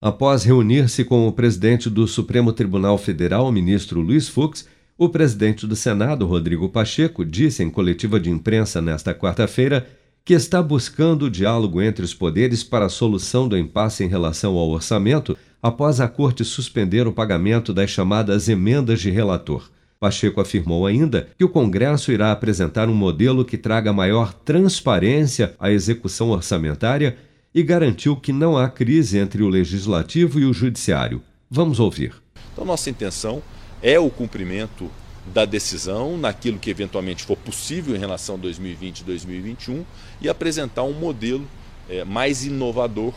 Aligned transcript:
Após 0.00 0.44
reunir-se 0.44 1.04
com 1.04 1.26
o 1.26 1.32
presidente 1.32 1.90
do 1.90 2.06
Supremo 2.06 2.52
Tribunal 2.52 2.96
Federal, 2.96 3.50
ministro 3.50 4.00
Luiz 4.00 4.28
Fux, 4.28 4.64
o 4.96 5.08
presidente 5.08 5.66
do 5.66 5.74
Senado, 5.74 6.24
Rodrigo 6.24 6.68
Pacheco, 6.68 7.24
disse 7.24 7.64
em 7.64 7.70
coletiva 7.70 8.20
de 8.20 8.30
imprensa 8.30 8.80
nesta 8.80 9.12
quarta-feira 9.12 9.88
que 10.24 10.34
está 10.34 10.62
buscando 10.62 11.24
o 11.24 11.30
diálogo 11.30 11.82
entre 11.82 12.04
os 12.04 12.14
poderes 12.14 12.62
para 12.62 12.86
a 12.86 12.88
solução 12.88 13.48
do 13.48 13.58
impasse 13.58 14.04
em 14.04 14.06
relação 14.06 14.56
ao 14.56 14.68
orçamento 14.68 15.36
após 15.60 16.00
a 16.00 16.06
Corte 16.06 16.44
suspender 16.44 17.08
o 17.08 17.12
pagamento 17.12 17.74
das 17.74 17.90
chamadas 17.90 18.48
emendas 18.48 19.00
de 19.00 19.10
relator. 19.10 19.68
Pacheco 19.98 20.40
afirmou 20.40 20.86
ainda 20.86 21.26
que 21.36 21.44
o 21.44 21.48
Congresso 21.48 22.12
irá 22.12 22.30
apresentar 22.30 22.88
um 22.88 22.94
modelo 22.94 23.44
que 23.44 23.58
traga 23.58 23.92
maior 23.92 24.32
transparência 24.32 25.56
à 25.58 25.72
execução 25.72 26.30
orçamentária 26.30 27.16
e 27.54 27.62
garantiu 27.62 28.16
que 28.16 28.32
não 28.32 28.56
há 28.56 28.68
crise 28.68 29.18
entre 29.18 29.42
o 29.42 29.48
legislativo 29.48 30.38
e 30.38 30.44
o 30.44 30.52
judiciário. 30.52 31.22
Vamos 31.50 31.80
ouvir. 31.80 32.14
Então, 32.52 32.64
nossa 32.64 32.90
intenção 32.90 33.42
é 33.82 33.98
o 33.98 34.10
cumprimento 34.10 34.90
da 35.32 35.44
decisão 35.44 36.16
naquilo 36.16 36.58
que 36.58 36.70
eventualmente 36.70 37.24
for 37.24 37.36
possível 37.36 37.94
em 37.94 37.98
relação 37.98 38.36
a 38.36 38.38
2020 38.38 39.00
e 39.00 39.04
2021 39.04 39.84
e 40.20 40.28
apresentar 40.28 40.84
um 40.84 40.92
modelo 40.92 41.46
é, 41.88 42.04
mais 42.04 42.44
inovador, 42.44 43.14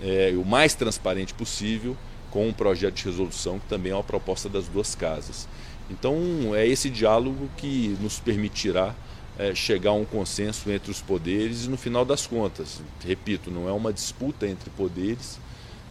é, 0.00 0.32
o 0.36 0.44
mais 0.44 0.74
transparente 0.74 1.34
possível, 1.34 1.96
com 2.30 2.48
um 2.48 2.52
projeto 2.52 2.94
de 2.94 3.04
resolução 3.04 3.58
que 3.58 3.66
também 3.66 3.92
é 3.92 3.94
uma 3.94 4.02
proposta 4.02 4.48
das 4.48 4.66
duas 4.66 4.94
casas. 4.94 5.46
Então, 5.90 6.16
é 6.54 6.66
esse 6.66 6.88
diálogo 6.88 7.50
que 7.56 7.96
nos 8.00 8.18
permitirá 8.18 8.94
é, 9.38 9.54
chegar 9.54 9.90
a 9.90 9.94
um 9.94 10.04
consenso 10.04 10.70
entre 10.70 10.90
os 10.90 11.00
poderes 11.00 11.64
e, 11.64 11.70
no 11.70 11.76
final 11.76 12.04
das 12.04 12.26
contas, 12.26 12.80
repito, 13.04 13.50
não 13.50 13.68
é 13.68 13.72
uma 13.72 13.92
disputa 13.92 14.46
entre 14.46 14.70
poderes, 14.70 15.38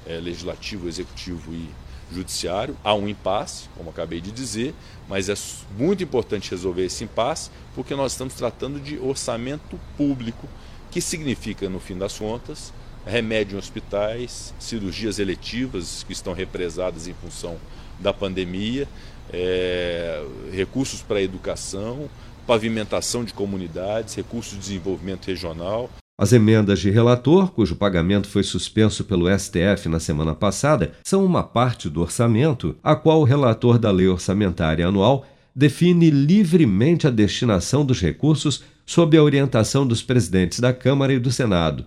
é, 0.06 0.20
legislativo, 0.20 0.88
executivo 0.88 1.54
e 1.54 1.70
judiciário, 2.14 2.76
há 2.84 2.94
um 2.94 3.08
impasse, 3.08 3.70
como 3.76 3.90
acabei 3.90 4.20
de 4.20 4.32
dizer, 4.32 4.74
mas 5.08 5.30
é 5.30 5.34
muito 5.78 6.04
importante 6.04 6.52
resolver 6.52 6.86
esse 6.86 7.04
impasse 7.04 7.50
porque 7.74 7.96
nós 7.96 8.12
estamos 8.12 8.34
tratando 8.34 8.80
de 8.80 9.00
orçamento 9.00 9.80
público, 9.98 10.48
que 10.90 11.00
significa, 11.00 11.70
no 11.70 11.80
fim 11.80 11.98
das 11.98 12.18
contas, 12.18 12.74
remédio 13.06 13.56
em 13.56 13.60
hospitais, 13.60 14.54
cirurgias 14.60 15.20
eletivas 15.20 16.04
que 16.04 16.12
estão 16.12 16.34
represadas 16.34 17.08
em 17.08 17.14
função 17.14 17.58
da 18.00 18.14
pandemia, 18.14 18.88
é, 19.32 20.24
recursos 20.52 21.02
para 21.02 21.20
a 21.20 21.22
educação, 21.22 22.10
pavimentação 22.46 23.24
de 23.24 23.34
comunidades, 23.34 24.16
recursos 24.16 24.54
de 24.54 24.60
desenvolvimento 24.60 25.28
regional. 25.28 25.90
As 26.18 26.34
emendas 26.34 26.80
de 26.80 26.92
relator, 26.92 27.52
cujo 27.52 27.76
pagamento 27.76 28.28
foi 28.28 28.44
suspenso 28.44 29.04
pelo 29.04 29.28
STF 29.28 29.90
na 29.90 30.00
semana 30.00 30.36
passada, 30.36 30.92
são 31.04 31.26
uma 31.26 31.42
parte 31.42 31.90
do 31.90 32.02
orçamento, 32.02 32.76
a 32.84 32.96
qual 32.96 33.22
o 33.22 33.24
relator 33.26 33.80
da 33.80 33.90
lei 33.90 34.08
orçamentária 34.08 34.88
anual 34.88 35.26
define 35.56 36.10
livremente 36.10 37.08
a 37.08 37.10
destinação 37.10 37.86
dos 37.86 38.00
recursos 38.00 38.64
sob 38.86 39.18
a 39.18 39.24
orientação 39.24 39.86
dos 39.86 40.04
presidentes 40.04 40.60
da 40.60 40.74
Câmara 40.74 41.14
e 41.14 41.20
do 41.20 41.32
Senado. 41.32 41.86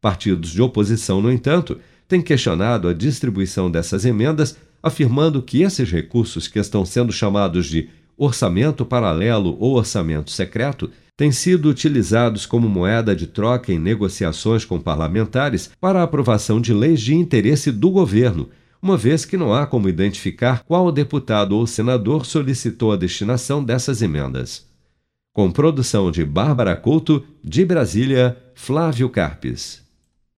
Partidos 0.00 0.50
de 0.50 0.60
oposição, 0.60 1.20
no 1.20 1.30
entanto, 1.30 1.78
têm 2.08 2.22
questionado 2.22 2.88
a 2.88 2.92
distribuição 2.92 3.70
dessas 3.70 4.04
emendas, 4.04 4.56
afirmando 4.82 5.42
que 5.42 5.62
esses 5.62 5.90
recursos 5.90 6.48
que 6.48 6.58
estão 6.58 6.84
sendo 6.84 7.12
chamados 7.12 7.66
de 7.66 7.88
orçamento 8.16 8.84
paralelo 8.84 9.56
ou 9.60 9.74
orçamento 9.74 10.30
secreto 10.30 10.90
têm 11.16 11.32
sido 11.32 11.68
utilizados 11.68 12.44
como 12.44 12.68
moeda 12.68 13.16
de 13.16 13.26
troca 13.26 13.72
em 13.72 13.78
negociações 13.78 14.64
com 14.64 14.78
parlamentares 14.78 15.70
para 15.80 16.00
a 16.00 16.02
aprovação 16.02 16.60
de 16.60 16.74
leis 16.74 17.00
de 17.00 17.14
interesse 17.14 17.72
do 17.72 17.90
governo, 17.90 18.50
uma 18.82 18.96
vez 18.96 19.24
que 19.24 19.36
não 19.36 19.54
há 19.54 19.66
como 19.66 19.88
identificar 19.88 20.62
qual 20.64 20.92
deputado 20.92 21.56
ou 21.56 21.66
senador 21.66 22.26
solicitou 22.26 22.92
a 22.92 22.96
destinação 22.96 23.64
dessas 23.64 24.02
emendas. 24.02 24.66
Com 25.32 25.50
produção 25.50 26.10
de 26.10 26.24
Bárbara 26.24 26.76
Couto, 26.76 27.24
de 27.42 27.64
Brasília, 27.64 28.36
Flávio 28.54 29.08
Carpes. 29.08 29.85